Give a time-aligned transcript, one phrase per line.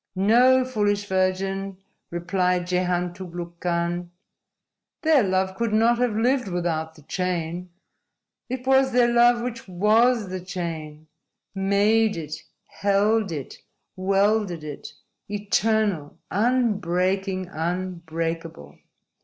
[0.23, 1.77] __"No, Foolish Virgin,"
[2.09, 4.09] replied Jehan Tugluk Khan.
[5.03, 7.69] "Their love could not have lived without the chain.
[8.49, 11.05] It was their love which WAS the chain
[11.53, 13.59] made it, held it,
[13.95, 14.91] welded it,
[15.29, 18.79] eternal, unbreaking, unbreakable.